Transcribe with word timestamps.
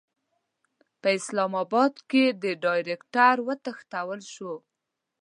په 1.01 1.07
اسلاماباد 1.17 1.93
کې 2.09 2.23
د 2.41 2.43
ډایرکټر 2.63 3.35
وتښتول 3.47 4.21
شو. 4.33 4.53